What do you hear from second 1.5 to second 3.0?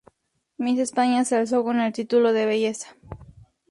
con el título de belleza.